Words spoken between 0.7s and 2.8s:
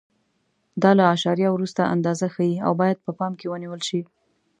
دا له اعشاریه وروسته اندازه ښیي او